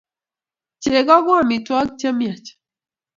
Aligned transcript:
cheko 0.81 1.13
ko 1.25 1.31
amitwagik 1.41 1.95
chemiach 1.99 2.47